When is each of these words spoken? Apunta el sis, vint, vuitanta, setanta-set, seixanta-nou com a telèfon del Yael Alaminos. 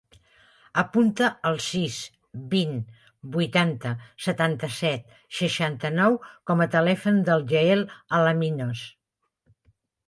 Apunta 0.81 1.27
el 1.49 1.59
sis, 1.65 1.97
vint, 2.53 2.79
vuitanta, 3.35 3.93
setanta-set, 4.29 5.15
seixanta-nou 5.43 6.21
com 6.33 6.67
a 6.67 6.69
telèfon 6.79 7.23
del 7.31 7.49
Yael 7.55 7.89
Alaminos. 8.23 8.85